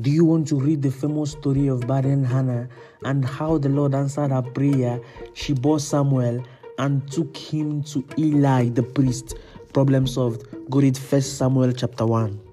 Do 0.00 0.10
you 0.10 0.24
want 0.24 0.48
to 0.48 0.56
read 0.56 0.80
the 0.80 0.90
famous 0.90 1.32
story 1.32 1.66
of 1.66 1.86
barren 1.86 2.24
Hannah 2.24 2.68
and 3.04 3.24
how 3.24 3.58
the 3.58 3.68
Lord 3.68 3.94
answered 3.94 4.30
her 4.30 4.40
prayer? 4.40 5.00
She 5.34 5.52
bore 5.52 5.80
Samuel 5.80 6.42
and 6.78 7.10
took 7.12 7.36
him 7.36 7.82
to 7.84 8.02
Eli 8.16 8.70
the 8.70 8.82
priest. 8.82 9.36
Problem 9.74 10.06
solved. 10.06 10.46
Go 10.70 10.80
read 10.80 10.96
1 10.96 11.20
Samuel 11.20 11.72
chapter 11.72 12.06
1. 12.06 12.51